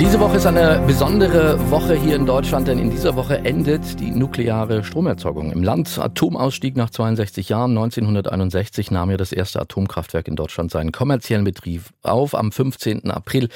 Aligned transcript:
Diese 0.00 0.18
Woche 0.18 0.36
ist 0.36 0.46
eine 0.46 0.82
besondere 0.86 1.70
Woche 1.70 1.94
hier 1.94 2.16
in 2.16 2.26
Deutschland, 2.26 2.66
denn 2.66 2.78
in 2.78 2.90
dieser 2.90 3.14
Woche 3.14 3.38
endet 3.44 4.00
die 4.00 4.10
nukleare 4.10 4.82
Stromerzeugung 4.82 5.52
im 5.52 5.62
Land. 5.62 5.98
Atomausstieg 5.98 6.76
nach 6.76 6.90
62 6.90 7.48
Jahren. 7.48 7.70
1961 7.72 8.90
nahm 8.90 9.10
ja 9.10 9.16
das 9.16 9.32
erste 9.32 9.60
Atomkraftwerk 9.60 10.26
in 10.26 10.34
Deutschland 10.34 10.70
seinen 10.70 10.90
kommerziellen 10.90 11.44
Betrieb 11.44 11.82
auf. 12.02 12.34
Am 12.34 12.50
15. 12.50 13.10
April 13.10 13.48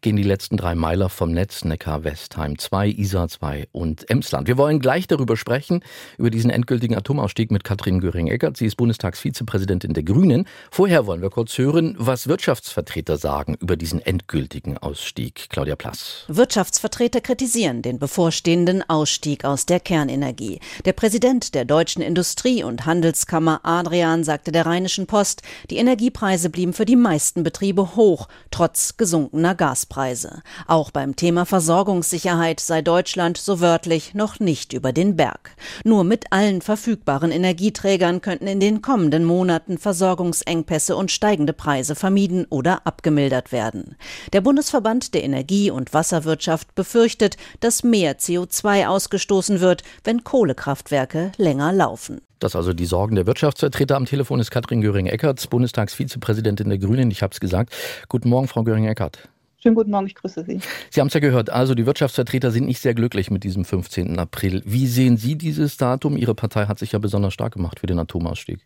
gehen 0.00 0.16
die 0.16 0.22
letzten 0.22 0.56
drei 0.56 0.74
Meiler 0.74 1.10
vom 1.10 1.32
Netz 1.32 1.64
Neckar-Westheim 1.64 2.58
2, 2.58 2.88
Isar 2.88 3.28
2 3.28 3.68
und 3.72 4.08
Emsland. 4.08 4.48
Wir 4.48 4.56
wollen 4.56 4.80
gleich 4.80 5.06
darüber 5.06 5.36
sprechen, 5.36 5.82
über 6.16 6.30
diesen 6.30 6.50
endgültigen 6.50 6.96
Atomausstieg 6.96 7.50
mit 7.50 7.64
Katrin 7.64 8.00
Göring-Eckert. 8.00 8.56
Sie 8.56 8.66
ist 8.66 8.76
Bundestagsvizepräsidentin 8.76 9.92
der 9.92 10.02
Grünen. 10.02 10.46
Vorher 10.70 11.06
wollen 11.06 11.20
wir 11.20 11.30
kurz 11.30 11.58
hören, 11.58 11.94
was 11.98 12.28
Wirtschaftsvertreter 12.28 13.18
sagen 13.18 13.56
über 13.60 13.76
diesen 13.76 14.00
endgültigen 14.00 14.78
Ausstieg. 14.78 15.48
Claudia 15.50 15.76
Plass. 15.80 16.24
Wirtschaftsvertreter 16.28 17.22
kritisieren 17.22 17.80
den 17.80 17.98
bevorstehenden 17.98 18.88
Ausstieg 18.88 19.46
aus 19.46 19.64
der 19.64 19.80
Kernenergie. 19.80 20.60
Der 20.84 20.92
Präsident 20.92 21.54
der 21.54 21.64
Deutschen 21.64 22.02
Industrie- 22.02 22.62
und 22.62 22.84
Handelskammer 22.84 23.60
Adrian 23.62 24.22
sagte 24.22 24.52
der 24.52 24.66
Rheinischen 24.66 25.06
Post, 25.06 25.40
die 25.70 25.78
Energiepreise 25.78 26.50
blieben 26.50 26.74
für 26.74 26.84
die 26.84 26.96
meisten 26.96 27.42
Betriebe 27.44 27.96
hoch, 27.96 28.28
trotz 28.50 28.98
gesunkener. 28.98 29.54
Gaspreise. 29.54 30.42
Auch 30.66 30.90
beim 30.90 31.16
Thema 31.16 31.46
Versorgungssicherheit 31.46 32.60
sei 32.60 32.82
Deutschland 32.82 33.38
so 33.38 33.60
wörtlich 33.60 34.12
noch 34.12 34.38
nicht 34.38 34.74
über 34.74 34.92
den 34.92 35.16
Berg. 35.16 35.56
Nur 35.82 36.04
mit 36.04 36.30
allen 36.30 36.60
verfügbaren 36.60 37.32
Energieträgern 37.32 38.20
könnten 38.20 38.46
in 38.46 38.60
den 38.60 38.82
kommenden 38.82 39.24
Monaten 39.24 39.78
Versorgungsengpässe 39.78 40.94
und 40.94 41.10
steigende 41.10 41.54
Preise 41.54 41.94
vermieden 41.94 42.46
oder 42.50 42.86
abgemildert 42.86 43.50
werden. 43.50 43.96
Der 44.34 44.42
Bundesverband 44.42 45.14
der 45.14 45.24
Energie- 45.24 45.69
und 45.70 45.94
Wasserwirtschaft 45.94 46.74
befürchtet, 46.74 47.36
dass 47.60 47.82
mehr 47.82 48.18
CO2 48.18 48.86
ausgestoßen 48.86 49.60
wird, 49.60 49.82
wenn 50.04 50.24
Kohlekraftwerke 50.24 51.32
länger 51.36 51.72
laufen. 51.72 52.20
Das 52.40 52.56
also 52.56 52.72
die 52.72 52.86
Sorgen 52.86 53.16
der 53.16 53.26
Wirtschaftsvertreter. 53.26 53.96
Am 53.96 54.06
Telefon 54.06 54.40
ist 54.40 54.50
Katrin 54.50 54.80
Göring-Eckardt, 54.80 55.50
Bundestagsvizepräsidentin 55.50 56.70
der 56.70 56.78
Grünen. 56.78 57.10
Ich 57.10 57.22
habe 57.22 57.32
es 57.32 57.40
gesagt. 57.40 57.74
Guten 58.08 58.30
Morgen, 58.30 58.48
Frau 58.48 58.62
Göring-Eckardt. 58.62 59.28
Schönen 59.62 59.74
guten 59.74 59.90
Morgen, 59.90 60.06
ich 60.06 60.14
grüße 60.14 60.42
Sie. 60.44 60.58
Sie 60.88 61.00
haben 61.00 61.08
es 61.08 61.14
ja 61.14 61.20
gehört, 61.20 61.50
also 61.50 61.74
die 61.74 61.84
Wirtschaftsvertreter 61.84 62.50
sind 62.50 62.64
nicht 62.64 62.80
sehr 62.80 62.94
glücklich 62.94 63.30
mit 63.30 63.44
diesem 63.44 63.66
15. 63.66 64.18
April. 64.18 64.62
Wie 64.64 64.86
sehen 64.86 65.18
Sie 65.18 65.36
dieses 65.36 65.76
Datum? 65.76 66.16
Ihre 66.16 66.34
Partei 66.34 66.64
hat 66.64 66.78
sich 66.78 66.92
ja 66.92 66.98
besonders 66.98 67.34
stark 67.34 67.52
gemacht 67.52 67.78
für 67.78 67.86
den 67.86 67.98
Atomausstieg. 67.98 68.60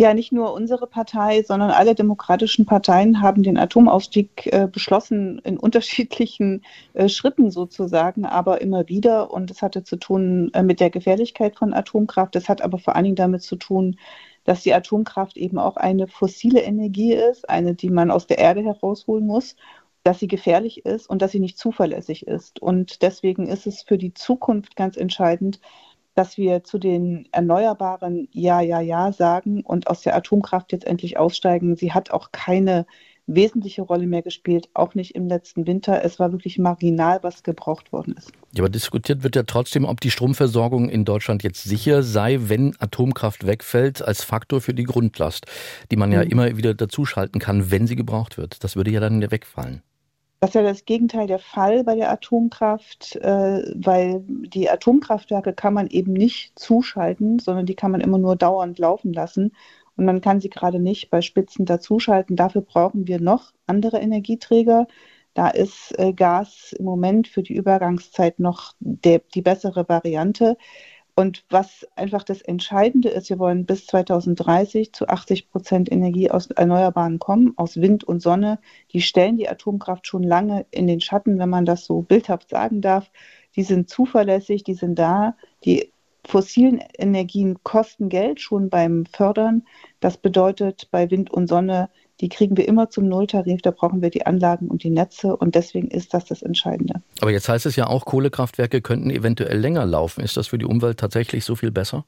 Ja, 0.00 0.14
nicht 0.14 0.30
nur 0.30 0.52
unsere 0.52 0.86
Partei, 0.86 1.42
sondern 1.42 1.72
alle 1.72 1.96
demokratischen 1.96 2.66
Parteien 2.66 3.20
haben 3.20 3.42
den 3.42 3.58
Atomausstieg 3.58 4.46
äh, 4.46 4.68
beschlossen 4.70 5.40
in 5.40 5.58
unterschiedlichen 5.58 6.62
äh, 6.94 7.08
Schritten 7.08 7.50
sozusagen, 7.50 8.24
aber 8.24 8.60
immer 8.60 8.88
wieder. 8.88 9.32
Und 9.32 9.50
es 9.50 9.60
hatte 9.60 9.82
zu 9.82 9.96
tun 9.96 10.52
äh, 10.54 10.62
mit 10.62 10.78
der 10.78 10.90
Gefährlichkeit 10.90 11.56
von 11.56 11.74
Atomkraft. 11.74 12.36
Es 12.36 12.48
hat 12.48 12.62
aber 12.62 12.78
vor 12.78 12.94
allen 12.94 13.06
Dingen 13.06 13.16
damit 13.16 13.42
zu 13.42 13.56
tun, 13.56 13.98
dass 14.44 14.62
die 14.62 14.72
Atomkraft 14.72 15.36
eben 15.36 15.58
auch 15.58 15.76
eine 15.76 16.06
fossile 16.06 16.60
Energie 16.62 17.14
ist, 17.14 17.48
eine, 17.50 17.74
die 17.74 17.90
man 17.90 18.12
aus 18.12 18.28
der 18.28 18.38
Erde 18.38 18.62
herausholen 18.62 19.26
muss 19.26 19.56
dass 20.04 20.20
sie 20.20 20.28
gefährlich 20.28 20.86
ist 20.86 21.10
und 21.10 21.20
dass 21.20 21.32
sie 21.32 21.40
nicht 21.40 21.58
zuverlässig 21.58 22.26
ist. 22.26 22.62
Und 22.62 23.02
deswegen 23.02 23.46
ist 23.46 23.66
es 23.66 23.82
für 23.82 23.98
die 23.98 24.14
Zukunft 24.14 24.74
ganz 24.74 24.96
entscheidend, 24.96 25.60
dass 26.18 26.36
wir 26.36 26.64
zu 26.64 26.78
den 26.78 27.28
Erneuerbaren 27.30 28.26
Ja, 28.32 28.60
Ja, 28.60 28.80
Ja 28.80 29.12
sagen 29.12 29.62
und 29.62 29.86
aus 29.86 30.00
der 30.00 30.16
Atomkraft 30.16 30.72
jetzt 30.72 30.84
endlich 30.84 31.16
aussteigen. 31.16 31.76
Sie 31.76 31.92
hat 31.92 32.10
auch 32.10 32.32
keine 32.32 32.86
wesentliche 33.28 33.82
Rolle 33.82 34.08
mehr 34.08 34.22
gespielt, 34.22 34.68
auch 34.74 34.96
nicht 34.96 35.14
im 35.14 35.28
letzten 35.28 35.68
Winter. 35.68 36.04
Es 36.04 36.18
war 36.18 36.32
wirklich 36.32 36.58
marginal, 36.58 37.20
was 37.22 37.44
gebraucht 37.44 37.92
worden 37.92 38.16
ist. 38.16 38.32
Ja, 38.52 38.62
aber 38.64 38.68
diskutiert 38.68 39.22
wird 39.22 39.36
ja 39.36 39.44
trotzdem, 39.44 39.84
ob 39.84 40.00
die 40.00 40.10
Stromversorgung 40.10 40.88
in 40.88 41.04
Deutschland 41.04 41.44
jetzt 41.44 41.62
sicher 41.62 42.02
sei, 42.02 42.38
wenn 42.40 42.74
Atomkraft 42.80 43.46
wegfällt, 43.46 44.02
als 44.02 44.24
Faktor 44.24 44.60
für 44.60 44.74
die 44.74 44.84
Grundlast, 44.84 45.46
die 45.92 45.96
man 45.96 46.10
ja 46.10 46.24
mhm. 46.24 46.30
immer 46.30 46.56
wieder 46.56 46.74
dazuschalten 46.74 47.40
kann, 47.40 47.70
wenn 47.70 47.86
sie 47.86 47.96
gebraucht 47.96 48.38
wird. 48.38 48.64
Das 48.64 48.74
würde 48.74 48.90
ja 48.90 48.98
dann 48.98 49.30
wegfallen. 49.30 49.82
Das 50.40 50.50
ist 50.50 50.54
ja 50.54 50.62
das 50.62 50.84
Gegenteil 50.84 51.26
der 51.26 51.40
Fall 51.40 51.82
bei 51.82 51.96
der 51.96 52.10
Atomkraft, 52.12 53.16
äh, 53.16 53.74
weil 53.74 54.22
die 54.24 54.70
Atomkraftwerke 54.70 55.52
kann 55.52 55.74
man 55.74 55.88
eben 55.88 56.12
nicht 56.12 56.56
zuschalten, 56.56 57.40
sondern 57.40 57.66
die 57.66 57.74
kann 57.74 57.90
man 57.90 58.00
immer 58.00 58.18
nur 58.18 58.36
dauernd 58.36 58.78
laufen 58.78 59.12
lassen. 59.12 59.52
Und 59.96 60.04
man 60.04 60.20
kann 60.20 60.40
sie 60.40 60.48
gerade 60.48 60.78
nicht 60.78 61.10
bei 61.10 61.22
Spitzen 61.22 61.66
dazuschalten. 61.66 62.36
Dafür 62.36 62.62
brauchen 62.62 63.08
wir 63.08 63.20
noch 63.20 63.52
andere 63.66 63.98
Energieträger. 63.98 64.86
Da 65.34 65.48
ist 65.48 65.98
äh, 65.98 66.12
Gas 66.12 66.72
im 66.78 66.84
Moment 66.84 67.26
für 67.26 67.42
die 67.42 67.54
Übergangszeit 67.54 68.38
noch 68.38 68.74
der, 68.78 69.20
die 69.34 69.42
bessere 69.42 69.88
Variante. 69.88 70.56
Und 71.18 71.44
was 71.50 71.84
einfach 71.96 72.22
das 72.22 72.42
Entscheidende 72.42 73.08
ist, 73.08 73.28
wir 73.28 73.40
wollen 73.40 73.66
bis 73.66 73.88
2030 73.88 74.92
zu 74.92 75.08
80 75.08 75.50
Prozent 75.50 75.90
Energie 75.90 76.30
aus 76.30 76.46
Erneuerbaren 76.46 77.18
kommen, 77.18 77.54
aus 77.56 77.80
Wind 77.80 78.04
und 78.04 78.22
Sonne. 78.22 78.60
Die 78.92 79.00
stellen 79.00 79.36
die 79.36 79.48
Atomkraft 79.48 80.06
schon 80.06 80.22
lange 80.22 80.64
in 80.70 80.86
den 80.86 81.00
Schatten, 81.00 81.40
wenn 81.40 81.48
man 81.48 81.64
das 81.64 81.86
so 81.86 82.02
bildhaft 82.02 82.50
sagen 82.50 82.82
darf. 82.82 83.10
Die 83.56 83.64
sind 83.64 83.90
zuverlässig, 83.90 84.62
die 84.62 84.74
sind 84.74 84.96
da. 84.96 85.34
Die 85.64 85.92
fossilen 86.24 86.80
Energien 86.96 87.64
kosten 87.64 88.10
Geld 88.10 88.40
schon 88.40 88.70
beim 88.70 89.04
Fördern. 89.04 89.66
Das 89.98 90.18
bedeutet, 90.18 90.86
bei 90.92 91.10
Wind 91.10 91.32
und 91.32 91.48
Sonne 91.48 91.90
die 92.20 92.28
kriegen 92.28 92.56
wir 92.56 92.66
immer 92.66 92.90
zum 92.90 93.08
Nulltarif. 93.08 93.62
Da 93.62 93.70
brauchen 93.70 94.02
wir 94.02 94.10
die 94.10 94.26
Anlagen 94.26 94.68
und 94.68 94.82
die 94.82 94.90
Netze 94.90 95.36
und 95.36 95.54
deswegen 95.54 95.88
ist 95.88 96.14
das 96.14 96.24
das 96.24 96.42
Entscheidende. 96.42 97.00
Aber 97.20 97.30
jetzt 97.30 97.48
heißt 97.48 97.66
es 97.66 97.76
ja 97.76 97.86
auch, 97.86 98.04
Kohlekraftwerke 98.04 98.80
könnten 98.80 99.10
eventuell 99.10 99.58
länger 99.58 99.86
laufen. 99.86 100.22
Ist 100.22 100.36
das 100.36 100.48
für 100.48 100.58
die 100.58 100.64
Umwelt 100.64 100.98
tatsächlich 100.98 101.44
so 101.44 101.54
viel 101.54 101.70
besser? 101.70 102.04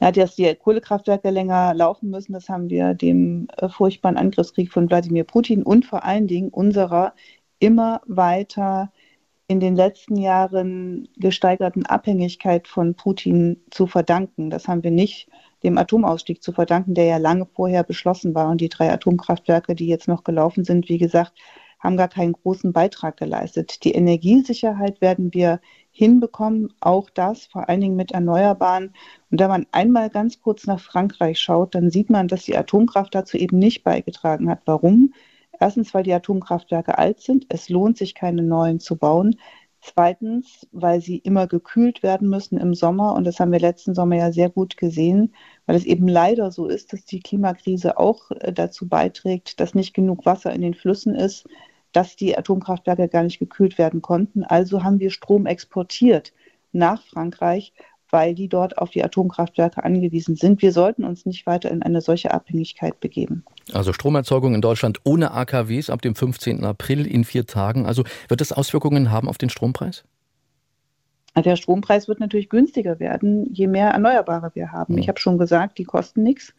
Ja, 0.00 0.10
dass 0.10 0.34
die 0.34 0.54
Kohlekraftwerke 0.54 1.30
länger 1.30 1.72
laufen 1.72 2.10
müssen, 2.10 2.32
das 2.32 2.48
haben 2.48 2.68
wir 2.68 2.94
dem 2.94 3.48
äh, 3.56 3.68
furchtbaren 3.68 4.16
Angriffskrieg 4.16 4.72
von 4.72 4.88
Wladimir 4.90 5.24
Putin 5.24 5.62
und 5.62 5.86
vor 5.86 6.04
allen 6.04 6.26
Dingen 6.26 6.50
unserer 6.50 7.14
immer 7.58 8.02
weiter 8.06 8.92
in 9.46 9.60
den 9.60 9.76
letzten 9.76 10.16
Jahren 10.16 11.08
gesteigerten 11.16 11.86
Abhängigkeit 11.86 12.66
von 12.66 12.94
Putin 12.94 13.62
zu 13.70 13.86
verdanken. 13.86 14.50
Das 14.50 14.68
haben 14.68 14.82
wir 14.82 14.90
nicht 14.90 15.28
dem 15.64 15.78
Atomausstieg 15.78 16.42
zu 16.42 16.52
verdanken, 16.52 16.94
der 16.94 17.06
ja 17.06 17.16
lange 17.16 17.46
vorher 17.46 17.82
beschlossen 17.82 18.34
war. 18.34 18.50
Und 18.50 18.60
die 18.60 18.68
drei 18.68 18.92
Atomkraftwerke, 18.92 19.74
die 19.74 19.86
jetzt 19.86 20.08
noch 20.08 20.22
gelaufen 20.22 20.64
sind, 20.64 20.88
wie 20.88 20.98
gesagt, 20.98 21.32
haben 21.80 21.96
gar 21.96 22.08
keinen 22.08 22.32
großen 22.32 22.72
Beitrag 22.72 23.18
geleistet. 23.18 23.84
Die 23.84 23.92
Energiesicherheit 23.92 25.00
werden 25.00 25.34
wir 25.34 25.60
hinbekommen, 25.90 26.72
auch 26.80 27.10
das 27.10 27.46
vor 27.46 27.68
allen 27.68 27.82
Dingen 27.82 27.96
mit 27.96 28.12
Erneuerbaren. 28.12 28.94
Und 29.30 29.40
wenn 29.40 29.50
man 29.50 29.66
einmal 29.70 30.08
ganz 30.08 30.40
kurz 30.40 30.66
nach 30.66 30.80
Frankreich 30.80 31.38
schaut, 31.38 31.74
dann 31.74 31.90
sieht 31.90 32.08
man, 32.08 32.26
dass 32.26 32.44
die 32.44 32.56
Atomkraft 32.56 33.14
dazu 33.14 33.36
eben 33.36 33.58
nicht 33.58 33.84
beigetragen 33.84 34.48
hat. 34.48 34.60
Warum? 34.64 35.12
Erstens, 35.60 35.94
weil 35.94 36.02
die 36.02 36.12
Atomkraftwerke 36.12 36.98
alt 36.98 37.20
sind. 37.20 37.46
Es 37.48 37.68
lohnt 37.68 37.98
sich, 37.98 38.14
keine 38.14 38.42
neuen 38.42 38.80
zu 38.80 38.96
bauen. 38.96 39.36
Zweitens, 39.86 40.66
weil 40.72 41.02
sie 41.02 41.18
immer 41.18 41.46
gekühlt 41.46 42.02
werden 42.02 42.30
müssen 42.30 42.56
im 42.56 42.72
Sommer. 42.72 43.14
Und 43.14 43.24
das 43.24 43.38
haben 43.38 43.52
wir 43.52 43.60
letzten 43.60 43.94
Sommer 43.94 44.16
ja 44.16 44.32
sehr 44.32 44.48
gut 44.48 44.78
gesehen, 44.78 45.34
weil 45.66 45.76
es 45.76 45.84
eben 45.84 46.08
leider 46.08 46.50
so 46.50 46.68
ist, 46.68 46.94
dass 46.94 47.04
die 47.04 47.20
Klimakrise 47.20 47.98
auch 47.98 48.30
äh, 48.30 48.50
dazu 48.50 48.88
beiträgt, 48.88 49.60
dass 49.60 49.74
nicht 49.74 49.92
genug 49.92 50.24
Wasser 50.24 50.54
in 50.54 50.62
den 50.62 50.72
Flüssen 50.72 51.14
ist, 51.14 51.46
dass 51.92 52.16
die 52.16 52.36
Atomkraftwerke 52.36 53.08
gar 53.08 53.24
nicht 53.24 53.38
gekühlt 53.38 53.76
werden 53.76 54.00
konnten. 54.00 54.42
Also 54.42 54.82
haben 54.82 55.00
wir 55.00 55.10
Strom 55.10 55.44
exportiert 55.44 56.32
nach 56.72 57.02
Frankreich 57.02 57.74
weil 58.14 58.36
die 58.36 58.48
dort 58.48 58.78
auf 58.78 58.90
die 58.90 59.02
Atomkraftwerke 59.02 59.82
angewiesen 59.82 60.36
sind. 60.36 60.62
Wir 60.62 60.70
sollten 60.70 61.02
uns 61.02 61.26
nicht 61.26 61.46
weiter 61.46 61.68
in 61.72 61.82
eine 61.82 62.00
solche 62.00 62.32
Abhängigkeit 62.32 63.00
begeben. 63.00 63.44
Also 63.72 63.92
Stromerzeugung 63.92 64.54
in 64.54 64.60
Deutschland 64.60 65.00
ohne 65.02 65.32
AKWs 65.32 65.90
ab 65.90 66.00
dem 66.00 66.14
15. 66.14 66.62
April 66.62 67.08
in 67.08 67.24
vier 67.24 67.44
Tagen. 67.44 67.86
Also 67.86 68.04
wird 68.28 68.40
das 68.40 68.52
Auswirkungen 68.52 69.10
haben 69.10 69.28
auf 69.28 69.36
den 69.36 69.50
Strompreis? 69.50 70.04
Der 71.34 71.56
Strompreis 71.56 72.06
wird 72.06 72.20
natürlich 72.20 72.48
günstiger 72.50 73.00
werden, 73.00 73.52
je 73.52 73.66
mehr 73.66 73.88
Erneuerbare 73.88 74.52
wir 74.54 74.70
haben. 74.70 74.96
Ich 74.96 75.08
habe 75.08 75.18
schon 75.18 75.36
gesagt, 75.36 75.78
die 75.78 75.84
kosten 75.84 76.22
nichts. 76.22 76.54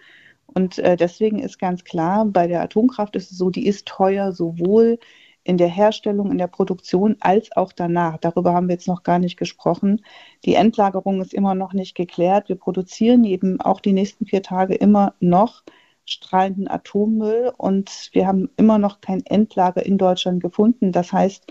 Und 0.48 0.78
äh, 0.80 0.98
deswegen 0.98 1.40
ist 1.40 1.58
ganz 1.58 1.86
klar, 1.86 2.26
bei 2.26 2.48
der 2.48 2.64
Atomkraft 2.64 3.16
ist 3.16 3.32
es 3.32 3.38
so, 3.38 3.50
die 3.50 3.66
ist 3.66 3.86
teuer 3.86 4.34
sowohl 4.34 5.00
in 5.46 5.58
der 5.58 5.70
Herstellung, 5.70 6.32
in 6.32 6.40
der 6.40 6.48
Produktion 6.48 7.16
als 7.22 7.56
auch 7.56 7.72
danach. 7.72 8.18
Darüber 8.18 8.54
haben 8.54 8.68
wir 8.68 8.74
jetzt 8.74 8.88
noch 8.88 9.04
gar 9.04 9.20
nicht 9.20 9.38
gesprochen. 9.38 10.04
Die 10.44 10.56
Endlagerung 10.56 11.22
ist 11.22 11.34
immer 11.34 11.54
noch 11.54 11.72
nicht 11.72 11.96
geklärt. 11.96 12.50
Wir 12.50 12.56
produzieren 12.58 13.24
eben 13.24 13.62
auch 13.62 13.80
die 13.80 13.94
nächsten 13.94 14.26
vier 14.26 14.42
Tage 14.42 14.74
immer 14.74 15.14
noch 15.20 15.64
strahlenden 16.04 16.68
Atommüll 16.68 17.52
und 17.58 18.10
wir 18.12 18.28
haben 18.28 18.50
immer 18.58 18.80
noch 18.80 19.02
kein 19.02 19.24
Endlager 19.26 19.86
in 19.86 20.00
Deutschland 20.00 20.42
gefunden. 20.42 20.92
Das 20.92 21.14
heißt, 21.14 21.46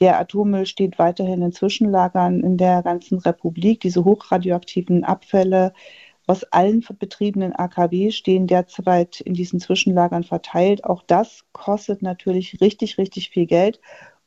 der 0.00 0.20
Atommüll 0.20 0.66
steht 0.66 0.98
weiterhin 1.00 1.42
in 1.42 1.52
Zwischenlagern 1.52 2.40
in 2.40 2.56
der 2.56 2.82
ganzen 2.82 3.18
Republik. 3.18 3.80
Diese 3.80 4.04
hochradioaktiven 4.04 5.04
Abfälle 5.04 5.74
aus 6.26 6.44
allen 6.44 6.84
betriebenen 6.98 7.52
AKW 7.54 8.10
stehen 8.10 8.46
derzeit 8.46 9.20
in 9.20 9.34
diesen 9.34 9.60
Zwischenlagern 9.60 10.24
verteilt. 10.24 10.84
Auch 10.84 11.02
das 11.06 11.44
kostet 11.52 12.02
natürlich 12.02 12.60
richtig, 12.60 12.98
richtig 12.98 13.30
viel 13.30 13.46
Geld. 13.46 13.80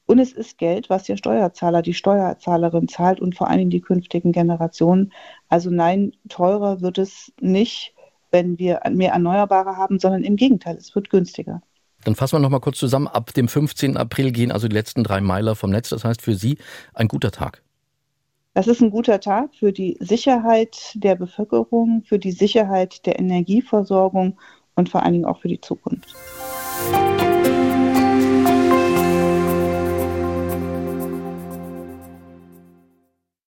Und 0.06 0.20
es 0.20 0.34
ist 0.34 0.58
Geld, 0.58 0.90
was 0.90 1.04
der 1.04 1.18
Steuerzahler, 1.18 1.82
die 1.82 1.94
Steuerzahlerin 1.94 2.88
zahlt 2.88 3.20
und 3.20 3.36
vor 3.36 3.50
allem 3.50 3.70
die 3.70 3.82
künftigen 3.82 4.32
Generationen. 4.32 5.14
Also 5.50 5.72
nein, 5.72 6.12
teurer 6.30 6.82
wird 6.82 7.00
es 7.00 7.34
nicht, 7.40 7.96
wenn 8.30 8.60
wir 8.60 8.82
mehr 8.92 9.14
Erneuerbare 9.14 9.78
haben, 9.78 10.00
sondern 10.00 10.24
im 10.24 10.36
Gegenteil, 10.36 10.76
es 10.76 10.94
wird 10.94 11.10
günstiger. 11.10 11.62
Dann 12.04 12.14
fassen 12.14 12.36
wir 12.36 12.40
noch 12.40 12.52
mal 12.52 12.60
kurz 12.60 12.78
zusammen. 12.78 13.08
Ab 13.08 13.34
dem 13.34 13.48
15. 13.48 13.98
April 13.98 14.32
gehen 14.32 14.52
also 14.52 14.68
die 14.68 14.76
letzten 14.76 15.04
drei 15.04 15.22
Meiler 15.22 15.56
vom 15.56 15.72
Netz. 15.72 15.90
Das 15.90 16.06
heißt 16.06 16.22
für 16.22 16.36
Sie 16.36 16.60
ein 16.94 17.08
guter 17.08 17.32
Tag. 17.32 17.65
Das 18.56 18.68
ist 18.68 18.82
ein 18.82 18.90
guter 18.90 19.20
Tag 19.20 19.54
für 19.54 19.74
die 19.74 19.98
Sicherheit 20.00 20.94
der 20.94 21.16
Bevölkerung, 21.16 22.04
für 22.06 22.18
die 22.18 22.32
Sicherheit 22.32 23.06
der 23.06 23.20
Energieversorgung 23.20 24.40
und 24.76 24.88
vor 24.88 25.04
allen 25.04 25.12
Dingen 25.12 25.26
auch 25.26 25.42
für 25.42 25.50
die 25.50 25.60
Zukunft. 25.60 26.16